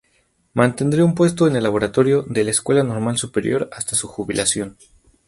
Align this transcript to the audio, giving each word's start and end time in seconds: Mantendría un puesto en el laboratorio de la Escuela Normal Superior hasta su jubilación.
Mantendría 0.55 1.05
un 1.05 1.13
puesto 1.13 1.45
en 1.45 1.55
el 1.55 1.61
laboratorio 1.61 2.23
de 2.23 2.43
la 2.43 2.49
Escuela 2.49 2.81
Normal 2.81 3.19
Superior 3.19 3.69
hasta 3.71 3.95
su 3.95 4.07
jubilación. 4.07 4.77